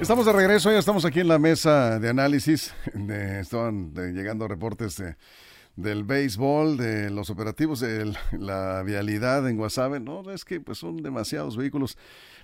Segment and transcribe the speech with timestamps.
[0.00, 2.72] Estamos de regreso, ya estamos aquí en la mesa de análisis.
[2.94, 5.02] De, estaban llegando reportes
[5.74, 9.98] del béisbol, de los operativos, de la vialidad en Guasave.
[9.98, 11.98] No, es que pues son demasiados vehículos,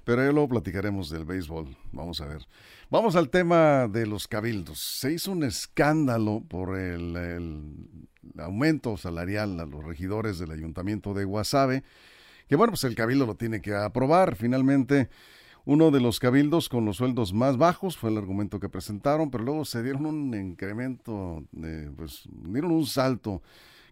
[0.04, 1.76] pero ya luego platicaremos del béisbol.
[1.92, 2.46] Vamos a ver.
[2.90, 4.80] Vamos al tema de los cabildos.
[4.80, 11.24] Se hizo un escándalo por el, el aumento salarial a los regidores del ayuntamiento de
[11.24, 11.84] Guasave,
[12.48, 14.36] que bueno, pues el cabildo lo tiene que aprobar.
[14.36, 15.08] Finalmente
[15.64, 19.44] uno de los cabildos con los sueldos más bajos fue el argumento que presentaron, pero
[19.44, 21.44] luego se dieron un incremento,
[21.96, 23.42] pues dieron un salto,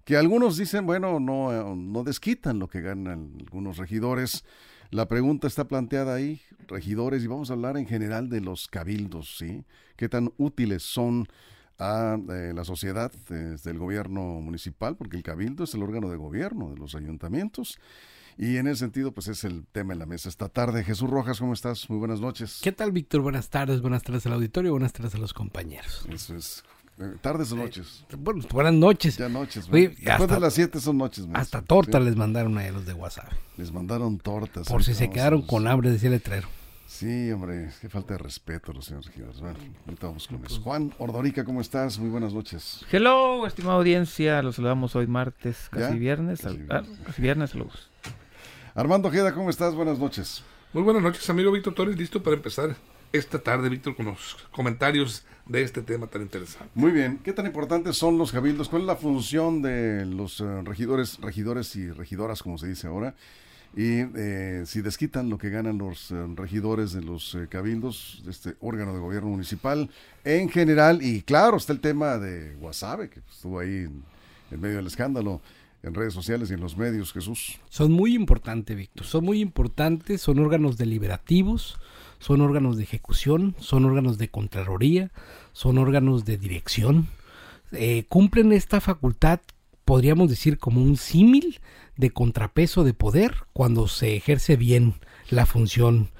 [0.04, 4.44] que algunos dicen, bueno, no, no desquitan lo que ganan algunos regidores.
[4.90, 9.36] La pregunta está planteada ahí, regidores, y vamos a hablar en general de los cabildos,
[9.38, 9.64] ¿sí?
[9.94, 11.28] ¿Qué tan útiles son
[11.78, 14.96] a eh, la sociedad desde el gobierno municipal?
[14.96, 17.78] Porque el cabildo es el órgano de gobierno de los ayuntamientos
[18.38, 20.84] y en ese sentido, pues es el tema en la mesa esta tarde.
[20.84, 21.88] Jesús Rojas, ¿cómo estás?
[21.90, 22.60] Muy buenas noches.
[22.62, 23.20] ¿Qué tal, Víctor?
[23.20, 26.06] Buenas tardes, buenas tardes al auditorio, buenas tardes a los compañeros.
[26.10, 26.64] Eso es.
[26.98, 28.04] Eh, ¿Tardes o noches?
[28.18, 29.16] bueno, buenas noches.
[29.16, 29.70] Ya noches.
[29.70, 31.26] Después de las 7 son noches.
[31.32, 33.32] Hasta tortas les mandaron a los de WhatsApp.
[33.56, 34.68] Les mandaron tortas.
[34.68, 36.48] Por si se quedaron con hambre, decía el letrero.
[36.86, 39.40] Sí, hombre, qué falta de respeto a los señores regidores.
[39.40, 40.60] Bueno, ahorita vamos con eso.
[40.60, 41.98] Juan Ordorica, ¿cómo estás?
[41.98, 42.84] Muy buenas noches.
[42.90, 44.42] Hello, estimada audiencia.
[44.42, 46.42] Los saludamos hoy martes, casi viernes.
[46.42, 47.89] Casi, ah, casi viernes, saludos.
[48.74, 49.74] Armando Ojeda, ¿cómo estás?
[49.74, 50.44] Buenas noches.
[50.72, 51.96] Muy buenas noches, amigo Víctor Torres.
[51.96, 52.76] Listo para empezar
[53.12, 56.70] esta tarde, Víctor, con los comentarios de este tema tan interesante.
[56.76, 57.18] Muy bien.
[57.24, 58.68] ¿Qué tan importantes son los cabildos?
[58.68, 63.16] ¿Cuál es la función de los eh, regidores, regidores y regidoras, como se dice ahora?
[63.76, 68.54] Y eh, si desquitan lo que ganan los eh, regidores de los cabildos, de este
[68.60, 69.90] órgano de gobierno municipal
[70.22, 71.02] en general.
[71.02, 73.88] Y claro, está el tema de Guasave, que estuvo ahí
[74.52, 75.40] en medio del escándalo
[75.82, 77.58] en redes sociales y en los medios, Jesús.
[77.68, 81.78] Son muy importantes, Víctor, son muy importantes, son órganos deliberativos,
[82.18, 85.10] son órganos de ejecución, son órganos de contraloría,
[85.52, 87.08] son órganos de dirección.
[87.72, 89.40] Eh, cumplen esta facultad,
[89.84, 91.60] podríamos decir, como un símil
[91.96, 94.94] de contrapeso de poder cuando se ejerce bien
[95.30, 96.10] la función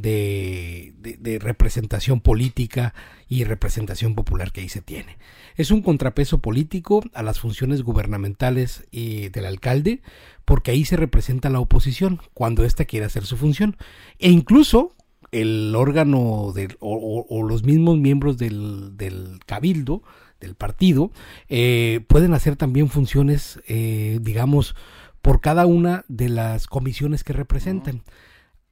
[0.00, 2.94] de, representación política
[3.28, 5.18] y representación popular que ahí se tiene.
[5.56, 10.02] Es un contrapeso político a las funciones gubernamentales y del alcalde,
[10.44, 13.76] porque ahí se representa la oposición cuando ésta quiere hacer su función.
[14.18, 14.94] E incluso
[15.32, 20.02] el órgano o, los mismos miembros del, cabildo,
[20.40, 21.12] del partido,
[21.48, 24.74] eh, pueden hacer también funciones, eh, digamos,
[25.22, 28.02] por cada una de las comisiones que representan.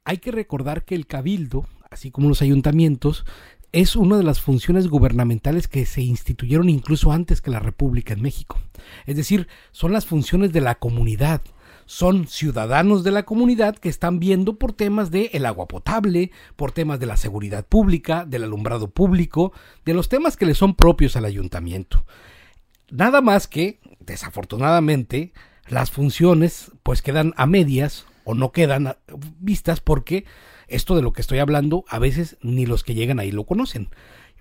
[0.05, 3.25] Hay que recordar que el cabildo, así como los ayuntamientos,
[3.71, 8.21] es una de las funciones gubernamentales que se instituyeron incluso antes que la República en
[8.21, 8.57] México.
[9.05, 11.41] Es decir, son las funciones de la comunidad,
[11.85, 16.71] son ciudadanos de la comunidad que están viendo por temas de el agua potable, por
[16.71, 19.53] temas de la seguridad pública, del alumbrado público,
[19.85, 22.05] de los temas que le son propios al ayuntamiento.
[22.91, 25.33] Nada más que, desafortunadamente,
[25.67, 28.95] las funciones pues quedan a medias o no quedan
[29.39, 30.23] vistas porque
[30.67, 33.89] esto de lo que estoy hablando a veces ni los que llegan ahí lo conocen.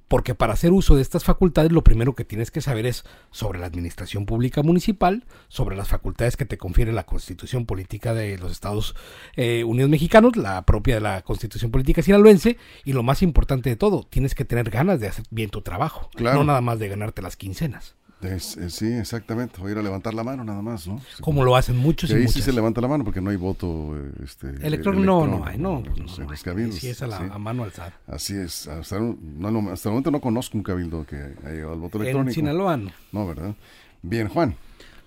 [0.08, 3.58] Porque para hacer uso de estas facultades lo primero que tienes que saber es sobre
[3.58, 8.52] la administración pública municipal, sobre las facultades que te confiere la constitución política de los
[8.52, 8.94] Estados
[9.36, 13.76] eh, Unidos mexicanos, la propia de la constitución política sinaloense, y lo más importante de
[13.76, 17.22] todo, tienes que tener ganas de hacer bien tu trabajo, no nada más de ganarte
[17.22, 17.94] las quincenas.
[18.20, 19.62] Es, sí, exactamente.
[19.62, 21.00] A ir a levantar la mano nada más, ¿no?
[21.20, 22.10] Como lo hacen muchos.
[22.10, 25.04] Y, ahí sí se levanta la mano porque no hay voto este, electrónico.
[25.04, 25.82] No, no hay, no.
[25.84, 26.80] Pues, los, cabildos.
[26.80, 27.92] Sí, es a, la, a mano alzada.
[28.08, 28.66] Así es.
[28.66, 32.30] Hasta, no, hasta el momento no conozco un cabildo que haya llegado al voto electrónico.
[32.30, 32.90] En Sinaloa no.
[33.12, 33.54] No, ¿verdad?
[34.02, 34.56] Bien, Juan.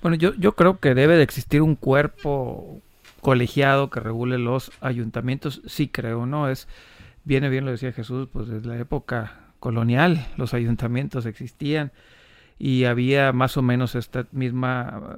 [0.02, 2.82] Bueno, yo, yo creo que debe de existir un cuerpo
[3.20, 5.62] colegiado que regule los ayuntamientos.
[5.68, 6.50] Sí creo, ¿no?
[6.50, 6.70] Es,
[7.26, 11.92] viene bien, lo decía Jesús, pues desde la época colonial los ayuntamientos existían
[12.64, 15.18] y había más o menos esta misma,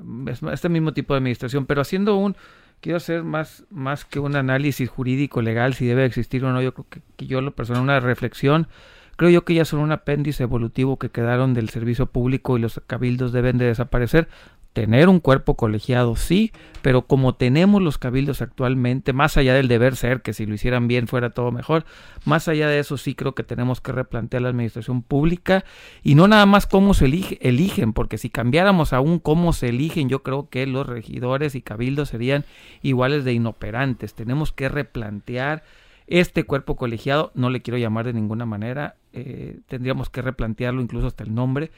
[0.54, 2.38] este mismo tipo de administración, pero haciendo un,
[2.80, 6.74] quiero hacer más, más que un análisis jurídico legal, si debe existir o no, yo
[6.74, 6.86] creo
[7.18, 8.70] que, yo lo personal, una reflexión,
[9.18, 12.82] creo yo que ya son un apéndice evolutivo que quedaron del servicio público y los
[12.88, 14.30] cabildos deben de desaparecer,
[14.74, 19.96] tener un cuerpo colegiado, sí, pero como tenemos los cabildos actualmente, más allá del deber
[19.96, 21.86] ser, que si lo hicieran bien fuera todo mejor,
[22.26, 25.64] más allá de eso sí creo que tenemos que replantear la administración pública
[26.02, 30.10] y no nada más cómo se elige, eligen, porque si cambiáramos aún cómo se eligen,
[30.10, 32.44] yo creo que los regidores y cabildos serían
[32.82, 34.16] iguales de inoperantes.
[34.16, 35.64] Tenemos que replantear
[36.08, 41.08] este cuerpo colegiado, no le quiero llamar de ninguna manera, eh, tendríamos que replantearlo incluso
[41.08, 41.72] hasta el nombre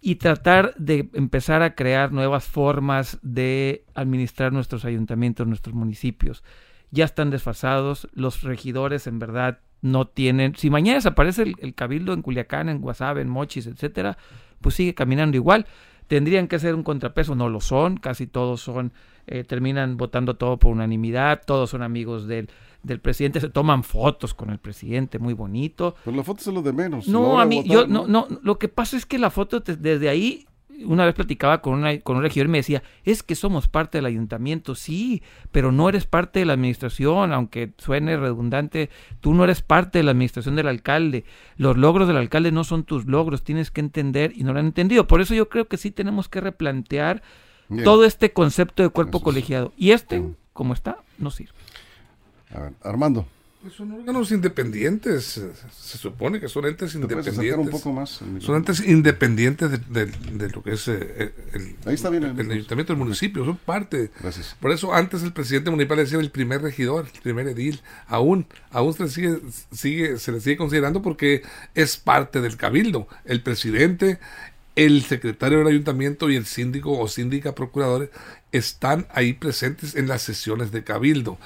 [0.00, 6.42] y tratar de empezar a crear nuevas formas de administrar nuestros ayuntamientos, nuestros municipios.
[6.90, 10.56] Ya están desfasados, los regidores en verdad no tienen.
[10.56, 14.16] Si mañana desaparece el, cabildo en Culiacán, en Guasave, en Mochis, etcétera,
[14.60, 15.66] pues sigue caminando igual.
[16.06, 18.92] Tendrían que ser un contrapeso, no lo son, casi todos son,
[19.26, 22.48] eh, terminan votando todo por unanimidad, todos son amigos del,
[22.82, 25.94] del presidente, se toman fotos con el presidente, muy bonito.
[26.04, 27.08] Pero la foto es lo de menos.
[27.08, 30.46] No, a mí, yo, no, no, lo que pasa es que la foto desde ahí,
[30.84, 33.98] una vez platicaba con, una, con un regidor y me decía, es que somos parte
[33.98, 35.22] del ayuntamiento, sí,
[35.52, 38.88] pero no eres parte de la administración, aunque suene redundante,
[39.20, 41.24] tú no eres parte de la administración del alcalde,
[41.56, 44.66] los logros del alcalde no son tus logros, tienes que entender y no lo han
[44.66, 45.06] entendido.
[45.06, 47.22] Por eso yo creo que sí tenemos que replantear
[47.84, 49.72] todo este concepto de cuerpo colegiado.
[49.76, 51.52] Y este, como está, no sirve.
[52.54, 53.26] A ver, Armando.
[53.62, 55.38] Pues son órganos independientes,
[55.70, 57.58] se supone que son entes independientes.
[57.58, 62.24] un poco más son entes independientes de, lo que es eh, el, Ahí está bien
[62.24, 64.12] el, ayuntamiento del municipio, son parte.
[64.18, 64.56] Gracias.
[64.58, 68.94] Por eso antes el presidente municipal decía el primer regidor, el primer edil, aún, aún
[68.94, 69.40] se le sigue,
[69.72, 71.42] sigue, se le sigue considerando porque
[71.74, 73.08] es parte del cabildo.
[73.26, 74.20] El presidente,
[74.74, 78.08] el secretario del ayuntamiento y el síndico o síndica procuradores
[78.52, 81.38] están ahí presentes en las sesiones de cabildo.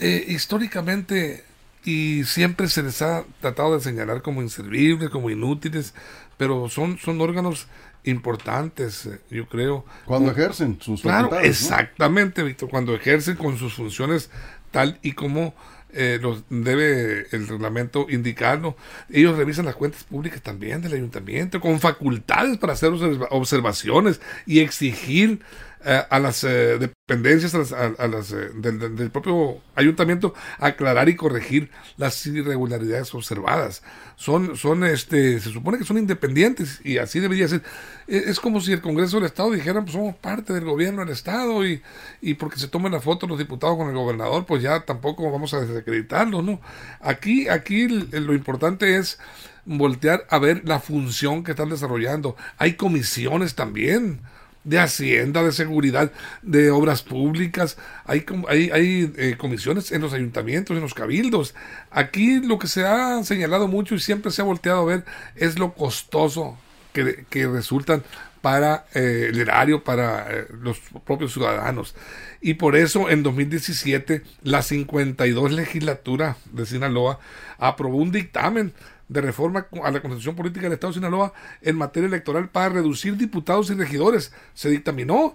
[0.00, 1.44] Eh, históricamente
[1.84, 5.94] y siempre se les ha tratado de señalar como inservibles, como inútiles,
[6.36, 7.68] pero son, son órganos
[8.04, 9.84] importantes, eh, yo creo.
[10.04, 14.30] Cuando ejercen sus Claro, exactamente, Víctor, cuando ejercen con sus funciones
[14.70, 15.54] tal y como
[15.92, 18.76] eh, los debe el reglamento indicarlo.
[19.08, 22.92] Ellos revisan las cuentas públicas también del ayuntamiento con facultades para hacer
[23.30, 25.40] observaciones y exigir
[25.84, 32.26] eh, a las eh, dependencias a las, eh, del, propio ayuntamiento aclarar y corregir las
[32.26, 33.84] irregularidades observadas.
[34.16, 37.62] Son, son, este, se supone que son independientes y así debería ser.
[38.08, 41.64] Es como si el Congreso del Estado dijera, pues somos parte del gobierno del Estado
[41.64, 41.80] y,
[42.20, 45.54] y porque se tomen la foto los diputados con el gobernador, pues ya tampoco vamos
[45.54, 46.60] a desacreditarlo, ¿no?
[47.00, 49.20] Aquí, aquí lo importante es
[49.64, 52.34] voltear a ver la función que están desarrollando.
[52.58, 54.22] Hay comisiones también
[54.66, 60.82] de Hacienda, de Seguridad, de Obras Públicas, hay, hay, eh, comisiones en los ayuntamientos, en
[60.82, 61.54] los cabildos.
[61.90, 65.04] Aquí lo que se ha señalado mucho y siempre se ha volteado a ver
[65.36, 66.58] es lo costoso
[66.92, 68.02] que, que resultan
[68.46, 71.94] para eh, el erario, para eh, los propios ciudadanos.
[72.40, 77.18] Y por eso en 2017 la 52 legislatura de Sinaloa
[77.58, 78.72] aprobó un dictamen
[79.08, 81.32] de reforma a la Constitución Política del Estado de Sinaloa
[81.62, 84.32] en materia electoral para reducir diputados y regidores.
[84.54, 85.34] Se dictaminó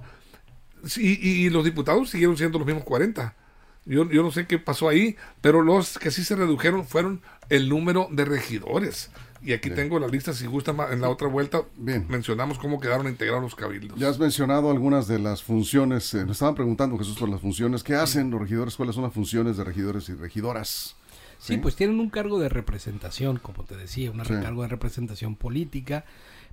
[0.98, 3.36] y, y los diputados siguieron siendo los mismos 40.
[3.86, 7.68] Yo, yo, no sé qué pasó ahí, pero los que sí se redujeron fueron el
[7.68, 9.10] número de regidores.
[9.44, 12.06] Y aquí tengo la lista, si gusta, en la otra vuelta Bien.
[12.08, 14.00] mencionamos cómo quedaron integrados los cabildos.
[14.00, 17.82] Ya has mencionado algunas de las funciones, eh, nos estaban preguntando Jesús por las funciones,
[17.82, 18.76] ¿qué hacen los regidores?
[18.76, 20.96] ¿Cuáles son las funciones de regidores y regidoras?
[21.42, 26.06] Sí, pues tienen un cargo de representación, como te decía, un cargo de representación política,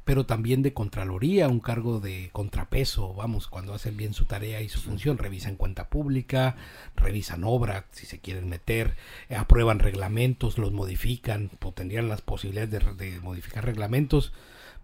[0.06, 4.70] pero también de contraloría, un cargo de contrapeso, vamos, cuando hacen bien su tarea y
[4.70, 6.56] su función, revisan cuenta pública,
[6.96, 8.96] revisan obra, si se quieren meter,
[9.28, 14.32] aprueban reglamentos, los modifican, o tendrían las posibilidades de modificar reglamentos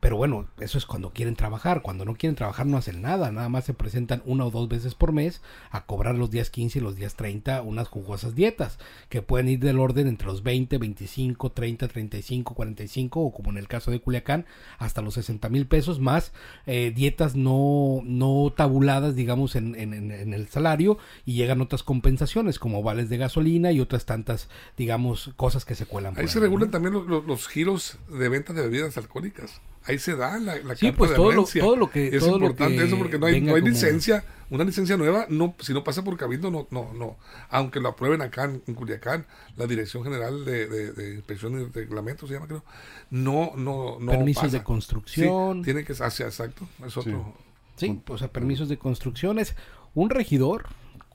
[0.05, 1.81] pero bueno, eso es cuando quieren trabajar.
[1.81, 3.33] Cuando no quieren trabajar no hacen nada.
[3.33, 6.79] Nada más se presentan una o dos veces por mes a cobrar los días 15
[6.79, 10.77] y los días 30 unas jugosas dietas que pueden ir del orden entre los 20,
[10.77, 14.45] 25, 30, 35, 45 o como en el caso de Culiacán
[14.77, 16.35] hasta los 60 mil pesos más
[16.67, 22.83] eh, dietas no, no tabuladas digamos en, en, el salario y llegan otras compensaciones como
[22.83, 26.13] vales de gasolina y otras tantas digamos cosas que se cuelan.
[26.19, 30.39] ahí se regulan también los, los giros de venta de bebidas alcohólicas ahí se da
[30.39, 33.41] la, la sí, pues todo lo, todo lo, que es importante eso porque no hay,
[33.41, 37.17] no hay licencia una licencia nueva no si no pasa por cabildo no no no.
[37.51, 39.27] Aunque lo aprueben acá en, Culiacán
[39.57, 42.65] la dirección general de, de, inspección y reglamentos se llama creo
[43.11, 45.63] no no no permisos de construcción.
[45.63, 47.35] tiene que hacer exacto es otro.
[47.77, 49.39] Sí, o sea permisos de construcción.
[49.39, 49.57] Es
[49.95, 50.67] un regidor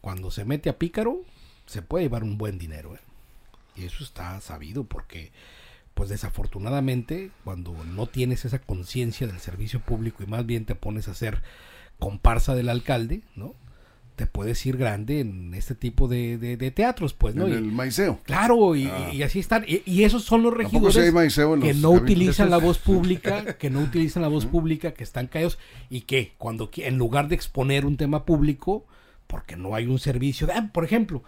[0.01, 1.21] cuando se mete a pícaro
[1.65, 2.99] se puede llevar un buen dinero ¿eh?
[3.75, 5.31] y eso está sabido porque
[5.93, 11.07] pues desafortunadamente cuando no tienes esa conciencia del servicio público y más bien te pones
[11.07, 11.41] a hacer
[11.97, 13.55] comparsa del alcalde, ¿no?
[14.19, 17.47] te puedes ir grande en este tipo de, de, teatros, pues, ¿no?
[17.47, 18.19] En el maiceo.
[18.23, 19.11] Claro, y, ah.
[19.23, 19.63] así están.
[19.65, 24.27] Y, esos son los regidores que no utilizan la voz pública, que no utilizan la
[24.27, 25.57] voz pública, que están caídos
[25.89, 28.85] y que cuando en lugar de exponer un tema público,
[29.25, 31.23] porque no hay un servicio, de, por ejemplo,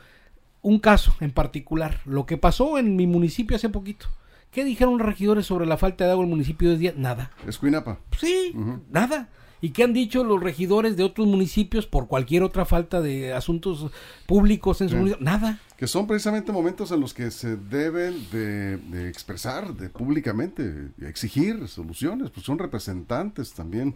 [0.61, 4.09] un caso en particular, lo que pasó en mi municipio hace poquito.
[4.51, 6.93] ¿Qué dijeron los regidores sobre la falta de agua en el municipio de día?
[6.97, 7.31] Nada.
[7.47, 7.99] Escuinapa.
[8.19, 8.53] Sí,
[8.89, 9.29] nada.
[9.61, 13.91] ¿Y qué han dicho los regidores de otros municipios por cualquier otra falta de asuntos
[14.25, 15.23] públicos en su municipio?
[15.23, 15.59] Nada.
[15.77, 22.31] Que son precisamente momentos en los que se deben de, expresar de, públicamente, exigir soluciones,
[22.31, 23.95] pues son representantes también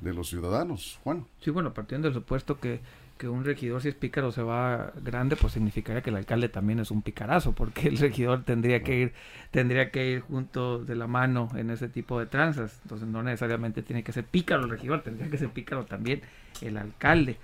[0.00, 1.24] de los ciudadanos, Juan.
[1.40, 2.80] Sí, bueno, partiendo del supuesto que
[3.16, 6.80] que un regidor si es pícaro se va grande, pues significaría que el alcalde también
[6.80, 9.12] es un picarazo, porque el regidor tendría que ir,
[9.50, 12.80] tendría que ir junto de la mano en ese tipo de tranzas.
[12.82, 16.22] Entonces no necesariamente tiene que ser pícaro el regidor, tendría que ser pícaro también
[16.60, 17.38] el alcalde.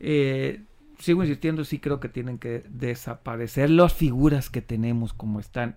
[0.00, 0.60] Eh,
[0.98, 5.76] sigo insistiendo, sí creo que tienen que desaparecer las figuras que tenemos como están.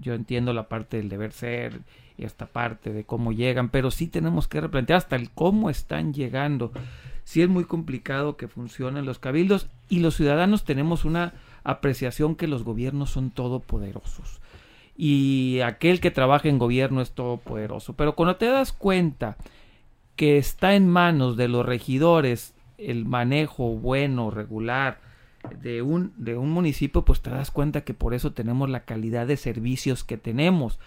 [0.00, 1.80] yo entiendo la parte del deber ser
[2.16, 6.12] y esta parte de cómo llegan, pero sí tenemos que replantear hasta el cómo están
[6.12, 6.72] llegando
[7.24, 12.46] sí es muy complicado que funcionen los cabildos y los ciudadanos tenemos una apreciación que
[12.46, 14.40] los gobiernos son todopoderosos
[14.96, 17.94] y aquel que trabaja en gobierno es todopoderoso.
[17.94, 19.36] Pero cuando te das cuenta
[20.16, 25.00] que está en manos de los regidores el manejo bueno, regular
[25.60, 29.26] de un, de un municipio, pues te das cuenta que por eso tenemos la calidad
[29.26, 30.78] de servicios que tenemos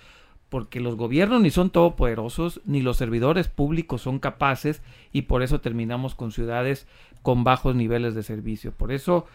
[0.49, 5.61] porque los gobiernos ni son todopoderosos, ni los servidores públicos son capaces, y por eso
[5.61, 6.87] terminamos con ciudades
[7.21, 8.71] con bajos niveles de servicio.
[8.71, 9.25] Por eso,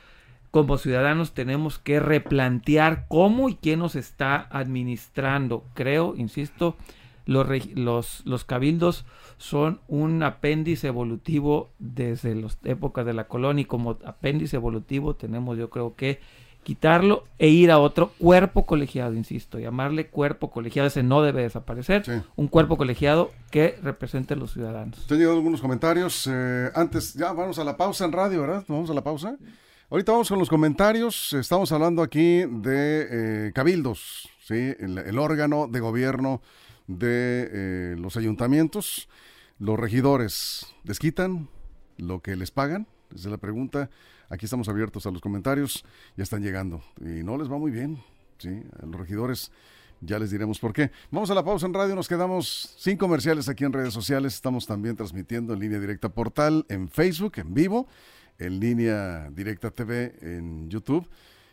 [0.51, 5.65] como ciudadanos, tenemos que replantear cómo y quién nos está administrando.
[5.75, 6.77] Creo, insisto,
[7.27, 9.05] los, los, los cabildos
[9.37, 15.59] son un apéndice evolutivo desde las épocas de la colonia y como apéndice evolutivo tenemos
[15.59, 16.21] yo creo que
[16.63, 22.05] quitarlo e ir a otro cuerpo colegiado, insisto, llamarle cuerpo colegiado, ese no debe desaparecer,
[22.37, 25.07] un cuerpo colegiado que represente a los ciudadanos.
[25.07, 28.65] Tenido algunos comentarios, eh, antes, ya vamos a la pausa en radio, ¿verdad?
[28.69, 29.37] Vamos a la pausa.
[29.91, 34.75] Ahorita vamos con los comentarios, estamos hablando aquí de eh, cabildos, ¿sí?
[34.79, 36.41] El, órgano de gobierno
[36.87, 39.09] de eh, los ayuntamientos,
[39.59, 41.49] los regidores, ¿desquitan
[41.99, 42.87] lo que les pagan?
[43.15, 43.91] Es la pregunta.
[44.29, 45.85] Aquí estamos abiertos a los comentarios,
[46.17, 47.99] ya están llegando y no les va muy bien,
[48.39, 48.63] ¿sí?
[48.81, 49.51] A los regidores
[50.01, 50.91] ya les diremos por qué.
[51.11, 54.67] Vamos a la pausa en radio, nos quedamos sin comerciales aquí en redes sociales, estamos
[54.67, 57.87] también transmitiendo en línea directa portal, en Facebook, en vivo,
[58.39, 61.09] en línea directa TV, en YouTube.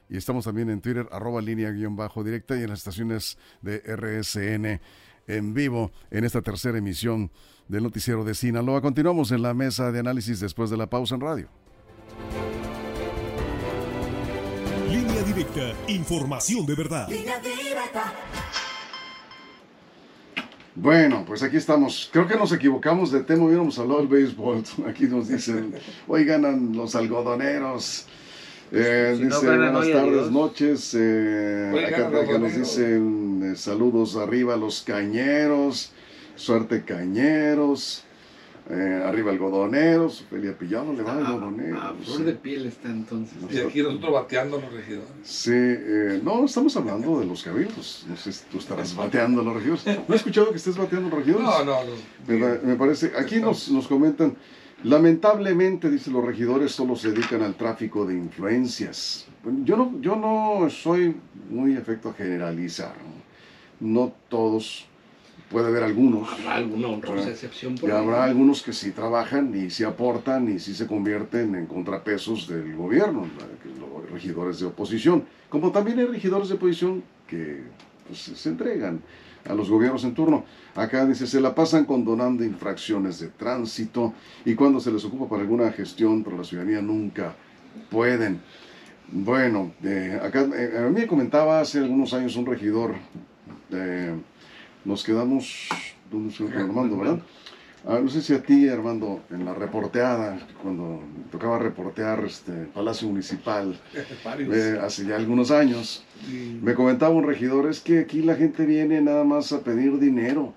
[0.10, 3.78] Y estamos también en Twitter, arroba línea guion bajo directa y en las estaciones de
[3.80, 4.82] RSN
[5.29, 7.31] en vivo en esta tercera emisión
[7.67, 8.81] del noticiero de Sinaloa.
[8.81, 11.50] Continuamos en la mesa de análisis después de la pausa en radio.
[14.89, 17.07] Línea directa, información de verdad.
[20.75, 22.09] Bueno, pues aquí estamos.
[22.12, 24.63] Creo que nos equivocamos de tema, hubiéramos hablado del béisbol.
[24.88, 25.75] Aquí nos dicen,
[26.07, 28.07] hoy ganan los algodoneros.
[28.72, 30.96] Eh, dice, buenas tardes, noches.
[30.98, 35.92] Eh, acá, nos dicen eh, saludos arriba los cañeros,
[36.36, 38.04] suerte cañeros.
[38.72, 41.82] Eh, arriba algodoneros, Ophelia Pillado le va al algodonero.
[41.82, 43.36] A, flor de piel está entonces.
[43.50, 45.10] Y aquí nosotros bateando a los regidores.
[45.24, 48.06] Sí, eh, no, estamos hablando de los cabildos.
[48.08, 49.88] No sé si tú estarás bateando a los regidores.
[50.08, 51.48] ¿No he escuchado que estés bateando a los regidores?
[51.48, 52.64] No, no, no.
[52.64, 54.38] Me, parece, aquí nos, nos comentan,
[54.83, 59.27] lamentablemente, dice los regidores, solo se dedican al tráfico de influencias.
[59.63, 61.15] Yo no, yo no soy
[61.50, 62.95] muy efecto a generalizar.
[63.79, 64.86] no todos
[65.50, 66.31] puede haber algunos.
[66.31, 70.59] Habrá alguna honrosa excepción por y habrá algunos que sí trabajan y sí aportan y
[70.59, 73.25] sí se convierten en contrapesos del gobierno,
[73.79, 75.25] los regidores de oposición.
[75.50, 77.63] Como también hay regidores de oposición que
[78.07, 79.01] pues, se entregan
[79.46, 80.46] a los gobiernos en turno.
[80.75, 84.13] Acá dice, se la pasan condonando infracciones de tránsito
[84.46, 87.36] y cuando se les ocupa para alguna gestión para la ciudadanía nunca
[87.89, 88.41] pueden.
[89.12, 92.96] Bueno, eh, acá eh, a mí me comentaba hace algunos años un regidor
[93.69, 94.13] de
[94.86, 95.67] nos quedamos,
[96.12, 97.19] ¿dónde se Armando, verdad?
[97.88, 103.07] Ah, no sé si a ti, Armando, en la reporteada, cuando tocaba reportear este Palacio
[103.07, 103.79] Municipal,
[104.38, 106.03] eh, hace ya algunos años,
[106.62, 110.53] me comentaba un regidor, es que aquí la gente viene nada más a pedir dinero,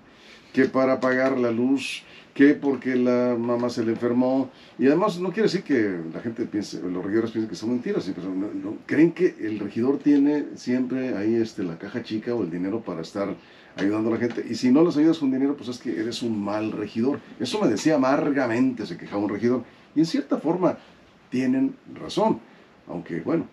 [0.53, 2.03] que para pagar la luz,
[2.35, 4.51] que porque la mamá se le enfermó.
[4.79, 8.11] Y además no quiere decir que la gente piense, los regidores piensen que son mentiras,
[8.15, 8.27] pues,
[8.87, 13.03] creen que el regidor tiene siempre ahí este, la caja chica o el dinero para
[13.03, 13.35] estar
[13.77, 14.45] ayudando a la gente.
[14.49, 17.21] Y si no los ayudas con dinero, pues es que eres un mal regidor.
[17.39, 19.65] Eso me decía amargamente, se quejaba un regidor.
[19.95, 20.79] Y en cierta forma
[21.31, 22.41] tienen razón.
[22.89, 23.47] Aunque, bueno,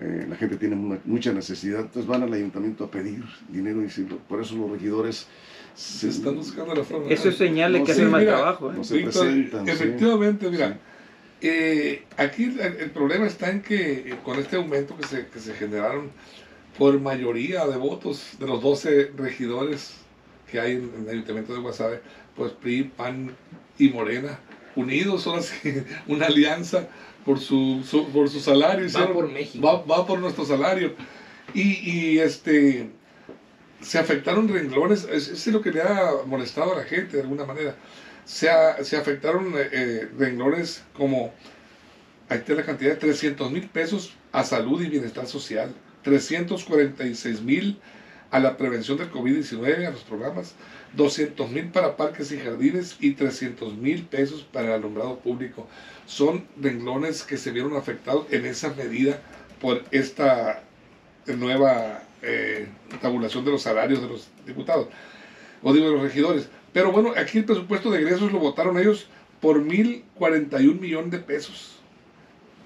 [0.00, 3.88] eh, la gente tiene mucha necesidad, entonces van al ayuntamiento a pedir dinero y
[4.28, 5.26] por eso los regidores
[5.74, 7.10] se están buscando la forma.
[7.10, 8.72] Eso es señal de que hacen mal trabajo.
[8.72, 9.48] ¿eh?
[9.66, 10.78] efectivamente, mira,
[11.40, 16.10] eh, aquí el, problema está en que con este aumento que se, que se generaron
[16.76, 19.94] por mayoría de votos de los 12 regidores
[20.50, 22.00] que hay en, el ayuntamiento de Guasave,
[22.36, 23.34] pues PRI, PAN
[23.78, 24.38] y Morena,
[24.76, 25.54] unidos, son así,
[26.06, 26.88] una alianza
[27.24, 28.86] por su, por su salario.
[28.94, 29.84] Va por México.
[29.86, 30.94] Va, por nuestro salario.
[31.54, 32.90] Y, este
[33.80, 37.76] se afectaron renglones, es, lo que le ha molestado a la gente de alguna manera.
[38.24, 38.48] Se,
[38.82, 41.32] se afectaron eh, renglones como,
[42.28, 47.80] ahí está la cantidad de 300 mil pesos a salud y bienestar social, 346 mil
[48.30, 50.54] a la prevención del COVID-19, a los programas,
[50.94, 55.66] 200 mil para parques y jardines y 300 mil pesos para el alumbrado público.
[56.06, 59.20] Son renglones que se vieron afectados en esa medida
[59.60, 60.62] por esta
[61.26, 62.68] nueva eh,
[63.00, 64.88] tabulación de los salarios de los diputados,
[65.62, 66.48] o digo de los regidores.
[66.72, 69.08] Pero bueno, aquí el presupuesto de egresos lo votaron ellos
[69.40, 71.76] por 1.041 millones de pesos.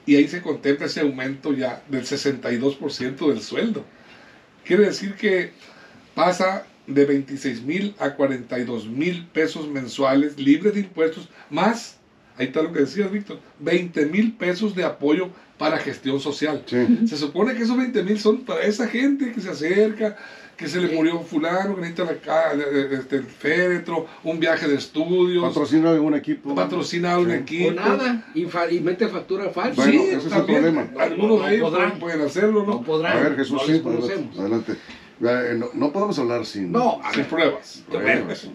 [0.06, 3.84] Y ahí se contempla ese aumento ya del 62% del sueldo.
[4.64, 5.52] Quiere decir que
[6.14, 11.98] pasa de 26 mil a 42 mil pesos mensuales libres de impuestos, más,
[12.38, 16.62] ahí está lo que decías, Víctor, 20 mil pesos de apoyo para gestión social.
[16.66, 20.16] Se supone que esos 20 mil son para esa gente que se acerca,
[20.56, 22.64] que se le murió fulano, que necesita la,
[22.96, 25.44] este, el féretro, un viaje de estudios.
[25.44, 26.54] Patrocina algún equipo.
[26.54, 27.68] Patrocina algún equipo.
[27.68, 29.84] O nada, y, y, mete factura falsa.
[29.84, 30.88] sí, ese es el problema.
[30.98, 32.82] Algunos de ellos pueden hacerlo, ¿no?
[32.82, 33.16] podrán.
[33.16, 33.82] A ver, Jesús, sí,
[34.38, 34.74] adelante.
[35.20, 37.84] Eh, no, podemos hablar sin, no, pruebas.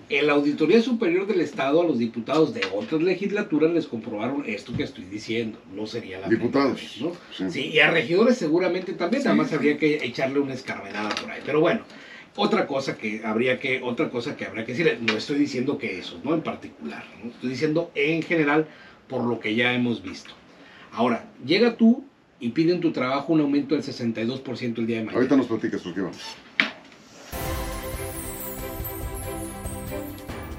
[0.09, 4.73] en la Auditoría Superior del Estado a los diputados de otras legislaturas les comprobaron esto
[4.75, 5.59] que estoy diciendo.
[5.73, 6.97] No sería la Diputados.
[6.99, 7.13] ¿no?
[7.49, 7.67] Sí.
[7.67, 11.41] y a regidores seguramente también, nada más habría que echarle una escarmenada por ahí.
[11.45, 11.81] Pero bueno,
[12.35, 15.99] otra cosa que habría que, otra cosa que habría que decir, no estoy diciendo que
[15.99, 18.67] eso, no en particular, estoy diciendo en general
[19.07, 20.31] por lo que ya hemos visto.
[20.91, 22.03] Ahora, llega tú
[22.39, 25.17] y piden tu trabajo un aumento del 62% el día de mañana.
[25.17, 26.21] Ahorita nos platicas porque vamos.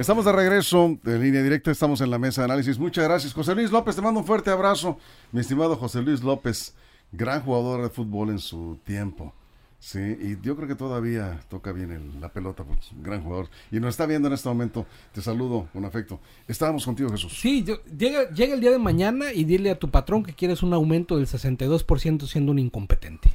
[0.00, 2.78] Estamos de regreso de línea directa, estamos en la mesa de análisis.
[2.78, 3.94] Muchas gracias, José Luis López.
[3.94, 4.96] Te mando un fuerte abrazo,
[5.30, 6.72] mi estimado José Luis López,
[7.12, 9.34] gran jugador de fútbol en su tiempo.
[9.78, 13.50] Sí, y yo creo que todavía toca bien la pelota, pues, gran jugador.
[13.70, 14.86] Y nos está viendo en este momento.
[15.12, 16.18] Te saludo con afecto.
[16.48, 17.38] Estábamos contigo, Jesús.
[17.38, 20.72] Sí, llega, llega el día de mañana y dile a tu patrón que quieres un
[20.72, 23.28] aumento del 62% siendo un incompetente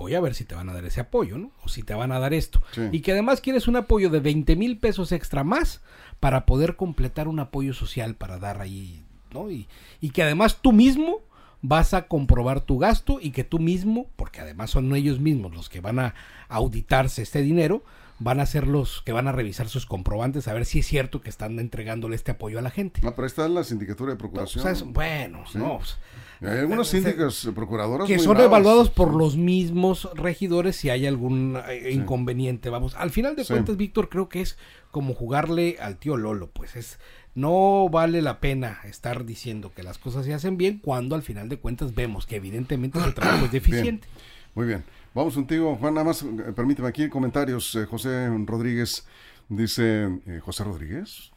[0.00, 1.52] voy a ver si te van a dar ese apoyo, ¿no?
[1.62, 2.62] O si te van a dar esto.
[2.92, 5.82] Y que además quieres un apoyo de 20 mil pesos extra más
[6.20, 9.50] para poder completar un apoyo social para dar ahí, ¿no?
[9.50, 9.68] Y,
[10.00, 11.20] y que además tú mismo
[11.62, 15.68] vas a comprobar tu gasto y que tú mismo, porque además son ellos mismos los
[15.68, 16.14] que van a
[16.48, 17.84] auditarse este dinero,
[18.20, 21.22] van a ser los que van a revisar sus comprobantes a ver si es cierto
[21.22, 23.00] que están entregándole este apoyo a la gente.
[23.02, 24.92] Ah, pero está la sindicatura de procuración.
[24.92, 25.78] bueno, no.
[25.78, 25.96] Pues,
[26.42, 31.58] hay algunos síndicos eh, procuradores que son evaluados por los mismos regidores si hay algún
[31.68, 32.70] eh, inconveniente.
[32.70, 34.58] Vamos, al final de cuentas, Víctor, creo que es
[34.90, 36.98] como jugarle al tío Lolo, pues es
[37.34, 41.48] no vale la pena estar diciendo que las cosas se hacen bien cuando al final
[41.48, 44.08] de cuentas vemos que evidentemente el trabajo es deficiente.
[44.54, 44.84] Muy bien.
[45.14, 47.76] Vamos contigo, Juan, nada más eh, permíteme aquí comentarios.
[47.88, 49.06] José Rodríguez
[49.48, 51.32] dice, José Rodríguez,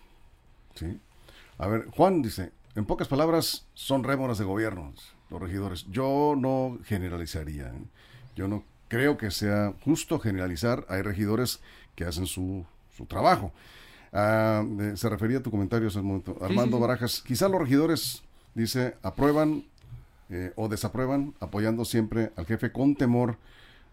[0.76, 1.00] sí.
[1.58, 4.94] A ver, Juan dice, en pocas palabras, son rémoras de gobierno
[5.34, 5.86] los regidores.
[5.90, 7.68] Yo no generalizaría.
[7.68, 7.84] ¿eh?
[8.36, 10.86] Yo no creo que sea justo generalizar.
[10.90, 11.60] Hay regidores
[11.96, 13.52] que hacen su, su trabajo.
[14.14, 14.64] Ah,
[14.96, 16.38] se refería a tu comentario hace un momento.
[16.40, 19.66] Armando Barajas, quizá los regidores, dice, aprueban
[20.30, 23.38] eh, o desaprueban, apoyando siempre al jefe con temor,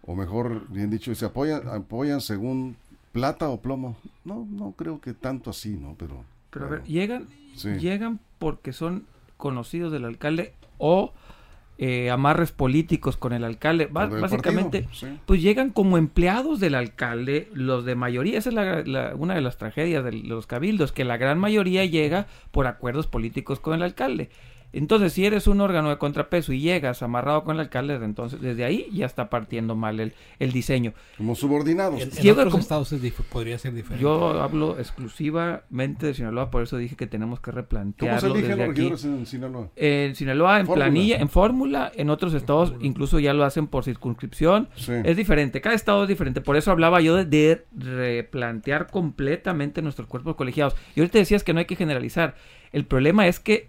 [0.02, 2.76] o mejor, bien dicho, se apoyan, apoyan según
[3.12, 3.96] plata o plomo.
[4.24, 5.94] No, no creo que tanto así, ¿no?
[5.98, 7.28] Pero, pero a ver, llegan,
[7.78, 9.04] llegan porque son
[9.36, 11.12] conocidos del alcalde o
[11.82, 13.88] eh, amarres políticos con el alcalde.
[13.90, 14.86] básicamente,
[15.24, 18.38] pues llegan como empleados del alcalde, los de mayoría.
[18.38, 18.86] Esa es
[19.16, 23.60] una de las tragedias de los cabildos, que la gran mayoría llega por acuerdos políticos
[23.60, 24.28] con el alcalde.
[24.72, 28.64] Entonces, si eres un órgano de contrapeso y llegas amarrado con el alcalde, entonces desde
[28.64, 30.92] ahí ya está partiendo mal el, el diseño.
[31.16, 32.00] Como subordinados.
[32.00, 34.02] En, en Llega otros como- estados es podría ser diferente.
[34.02, 38.48] Yo hablo exclusivamente de Sinaloa, por eso dije que tenemos que ¿Cómo se replantearlo desde
[38.50, 38.68] los aquí.
[38.68, 39.68] regidores en Sinaloa?
[39.76, 40.84] En Sinaloa, en Fórmula.
[40.86, 44.68] planilla, en fórmula, en otros estados incluso ya lo hacen por circunscripción.
[44.76, 44.92] Sí.
[45.04, 46.40] Es diferente, cada estado es diferente.
[46.40, 50.74] Por eso hablaba yo de, de replantear completamente nuestros cuerpos colegiados.
[50.94, 52.34] Y ahorita decías que no hay que generalizar.
[52.72, 53.68] El problema es que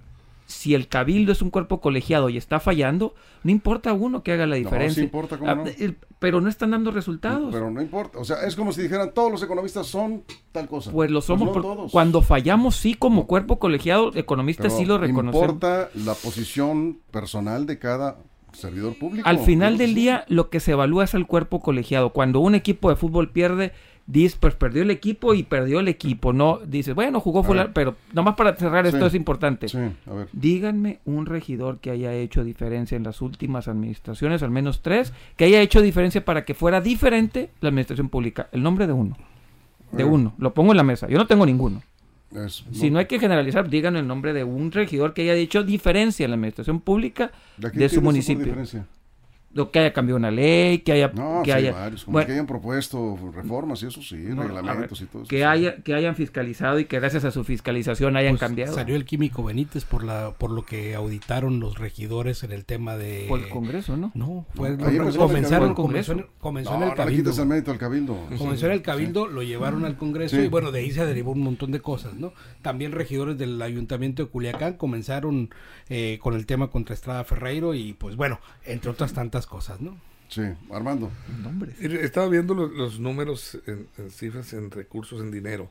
[0.52, 4.46] si el cabildo es un cuerpo colegiado y está fallando, no importa uno que haga
[4.46, 4.96] la No, diferencia.
[5.02, 5.64] sí importa, ¿cómo Ah, no?
[6.20, 7.52] pero no están dando resultados.
[7.52, 8.20] Pero no importa.
[8.20, 10.92] O sea, es como si dijeran todos los economistas son tal cosa.
[10.92, 11.92] Pues lo somos no por- todos.
[11.92, 15.42] cuando fallamos sí como cuerpo colegiado, economistas Pero sí lo reconocen.
[15.42, 18.18] importa la posición personal de cada
[18.54, 19.28] servidor público.
[19.28, 22.10] Al final del día lo que se evalúa es el cuerpo colegiado.
[22.12, 23.72] Cuando un equipo de fútbol pierde,
[24.08, 26.34] dices, pues perdió el equipo y perdió el equipo.
[26.34, 29.68] No, dices, bueno, jugó fulano, pero nomás para cerrar esto es importante.
[29.70, 30.28] Sí, a ver.
[30.34, 35.46] Díganme un regidor que haya hecho diferencia en las últimas administraciones, al menos tres, que
[35.46, 38.50] haya hecho diferencia para que fuera diferente la administración pública.
[38.52, 39.18] El nombre de uno.
[39.92, 40.06] De Eh.
[40.06, 40.34] uno.
[40.38, 41.08] Lo pongo en la mesa.
[41.10, 41.82] Yo no tengo ninguno.
[42.34, 45.64] Es- Si no hay que generalizar, díganme el nombre de un regidor que haya hecho
[45.64, 48.46] diferencia en la administración pública ¿De, de su municipio.
[48.46, 48.86] diferencia?
[49.54, 51.12] Lo que haya cambiado una ley, que haya...
[51.14, 52.06] No, que sí, haya varios.
[52.06, 55.30] Como bueno, que hayan propuesto reformas y eso sí, No, reglamentos ver, y todo eso.
[55.30, 55.44] que, sí.
[55.44, 58.74] haya, que hayan fiscalizado y que gracias a su fiscalización hayan Pues, cambiado.
[58.74, 62.96] Salió el químico Benítez por la por lo que auditaron los regidores en el tema
[62.96, 64.12] de Por el Congreso, ¿no?
[64.14, 66.16] No, fue No, ahí empezó comenzaron, el Congreso.
[66.40, 67.24] comenzó No, en el no le cabildo.
[67.24, 68.18] quites el mérito al cabildo.
[68.38, 70.44] Comenzó en el cabildo, lo llevaron al Congreso Sí.
[70.44, 72.32] y bueno, de ahí se derivó un montón de cosas, ¿no?
[72.62, 75.50] También regidores del Ayuntamiento de Culiacán comenzaron
[75.90, 79.98] eh, con el tema contra Estrada Ferreiro y pues bueno, entre otras tantas cosas, ¿no?
[80.30, 81.12] Sí, Armando.
[81.44, 81.80] Nombres.
[81.82, 85.70] Estaba viendo los, los números en, en cifras, en recursos, en dinero.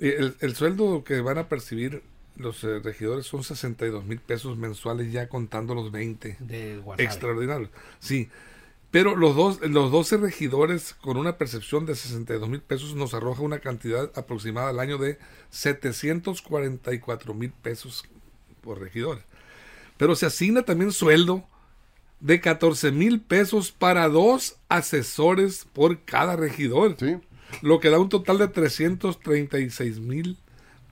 [0.00, 2.02] El, el sueldo que van a percibir
[2.36, 7.04] los eh, regidores son 62 mil pesos mensuales ya contando los 20 De Guasave.
[7.04, 7.70] extraordinarios.
[8.00, 8.28] Sí,
[8.90, 13.42] pero los, dos, los 12 regidores con una percepción de 62 mil pesos nos arroja
[13.42, 15.18] una cantidad aproximada al año de
[15.50, 18.04] 744 mil pesos
[18.62, 19.22] por regidor.
[19.96, 21.44] Pero se asigna también sueldo
[22.22, 27.16] de 14 mil pesos para dos asesores por cada regidor, Sí,
[27.60, 30.38] lo que da un total de 336 mil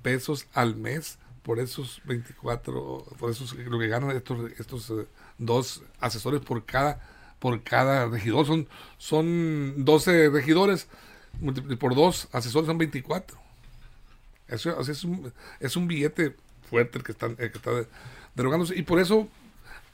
[0.02, 5.06] pesos al mes por esos 24, por esos lo que ganan estos, estos eh,
[5.38, 7.00] dos asesores por cada
[7.38, 8.44] por cada regidor.
[8.44, 10.88] Son, son 12 regidores,
[11.78, 13.38] por dos asesores son 24.
[14.48, 16.36] Eso, es, un, es un billete
[16.68, 17.86] fuerte el que, están, el que está de-
[18.34, 18.76] derogándose.
[18.76, 19.26] Y por eso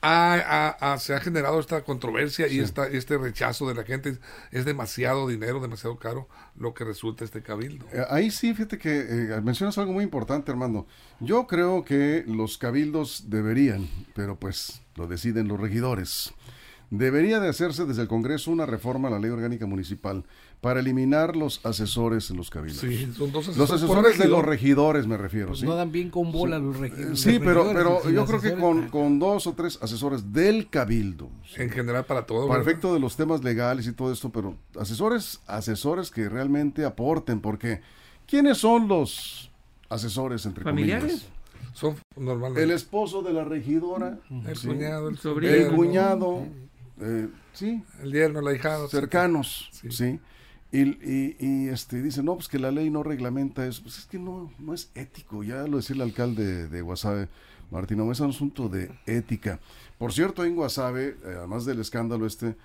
[0.06, 4.18] ha- ha- ha- se ha generado esta controversia y esta, este rechazo de la gente.
[4.52, 7.86] Es demasiado dinero, demasiado caro lo que resulta este cabildo.
[7.92, 10.86] Eh, Ahí sí, fíjate que eh, mencionas algo muy importante, Armando.
[11.20, 16.32] Yo creo que los cabildos deberían, pero pues lo deciden los regidores.
[16.90, 20.24] Debería de hacerse desde el Congreso una reforma a la ley orgánica municipal
[20.60, 22.78] para eliminar los asesores en los cabildos.
[22.78, 24.48] Sí, son dos Los asesores por asesores de los regidor.
[24.48, 25.48] regidores me refiero.
[25.48, 25.66] Pues ¿sí?
[25.66, 27.20] no dan bien con bola los regidores.
[27.20, 31.28] Sí, los pero, pero yo creo que con, con dos o tres asesores del cabildo.
[31.44, 31.62] ¿sí?
[31.62, 32.46] En general para todo.
[32.46, 32.70] Para ¿verdad?
[32.72, 37.80] efecto de los temas legales y todo esto, pero asesores, asesores que realmente aporten, porque
[38.28, 39.50] ¿quiénes son los
[39.88, 41.04] asesores entre ¿Familiares?
[41.12, 41.32] comillas?
[41.72, 45.52] Son normalmente El esposo de la regidora, el sí, cuñado, el sobrino.
[45.52, 46.46] el cuñado,
[47.00, 48.88] eh, sí, el yerno, el ahijado.
[48.88, 49.90] cercanos, Sí.
[49.90, 50.20] sí.
[50.72, 53.82] Y, y, y, este dice, no, pues que la ley no reglamenta eso.
[53.82, 55.42] Pues es que no, no es ético.
[55.44, 57.28] Ya lo decía el alcalde de Guasave,
[57.70, 59.60] Martín, no es un asunto de ética.
[59.96, 62.56] Por cierto, en Guasave, eh, además del escándalo este,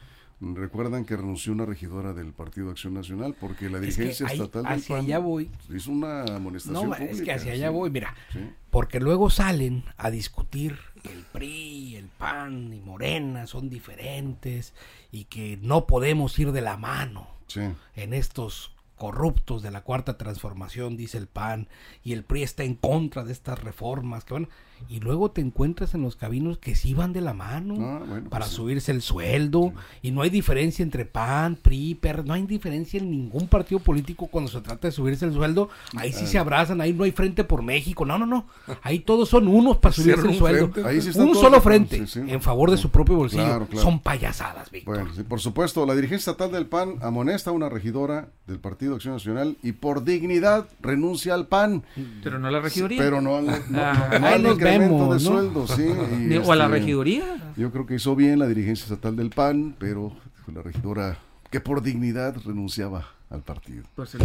[0.42, 4.64] recuerdan que renunció una regidora del Partido Acción Nacional porque la Es que dirigencia estatal
[4.64, 5.52] del hacia PAN allá voy.
[5.74, 7.12] hizo una amonestación No, pública.
[7.12, 8.16] es que hacia allá sí, voy, mira.
[8.34, 8.40] sí.
[8.72, 14.74] Porque luego salen a discutir que el PRI, el PAN y Morena son diferentes
[15.12, 17.62] y que no podemos ir de la mano Sí.
[17.96, 21.68] en estos corruptos de la cuarta transformación, dice el PAN,
[22.04, 24.50] y el PRI está en contra de estas reformas que van,
[24.90, 28.30] y luego te encuentras en los caminos que sí van de la mano Ah, bueno,
[28.30, 28.56] para pues sí.
[28.58, 33.10] subirse el sueldo, y no hay diferencia entre PAN, PRI, PR, no hay diferencia en
[33.12, 36.94] ningún partido político cuando se trata de subirse el sueldo, ahí sí se abrazan, ahí
[36.94, 38.46] no hay frente por México, no, no, no,
[38.84, 40.90] ahí todos son unos para subirse el un sueldo, frente.
[40.90, 42.20] Ahí sí están un solo frente sí, sí.
[42.32, 43.84] en favor de su propio bolsillo, Claro, claro.
[43.84, 44.96] son payasadas, Víctor.
[44.98, 48.96] Bueno, sí, por supuesto, la dirigencia estatal del PAN amonesta a una regidora del Partido
[48.96, 51.84] Acción Nacional y por dignidad renuncia al PAN.
[52.24, 52.98] Pero no a la regiduría.
[53.02, 55.32] Pero no al, no- Ah, no vemos, de ¿no?
[55.32, 55.84] sueldo, sí.
[56.30, 57.54] y, o a la este, regiduría.
[57.58, 60.14] Yo creo que hizo bien la dirigencia estatal del PAN, pero
[60.54, 61.18] la regidora
[61.50, 63.84] que por dignidad renunciaba al partido.
[63.96, 64.16] Pues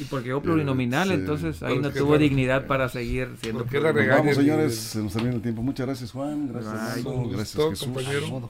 [0.00, 3.64] y porque yo plurinominal, entonces ahí no tuvo dignidad para seguir siendo.
[3.64, 5.62] ¿Por la Vamos, señores, se nos termina el tiempo.
[5.62, 6.48] Muchas gracias, Juan.
[6.52, 7.88] Gracias, Gracias, Jesús.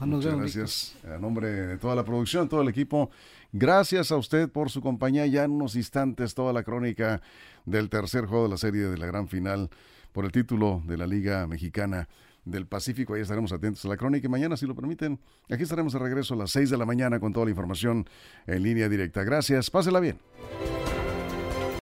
[0.00, 0.94] Muchas gracias.
[1.04, 3.10] A nombre de toda la producción, todo el equipo,
[3.52, 5.26] gracias a usted por su compañía.
[5.26, 7.20] Ya en unos instantes, toda la crónica
[7.66, 9.68] del tercer juego de la serie de la gran final
[10.16, 12.08] por el título de la Liga Mexicana
[12.46, 13.12] del Pacífico.
[13.12, 16.32] Ahí estaremos atentos a la crónica y mañana, si lo permiten, aquí estaremos de regreso
[16.32, 18.08] a las 6 de la mañana con toda la información
[18.46, 19.24] en línea directa.
[19.24, 20.16] Gracias, pásela bien.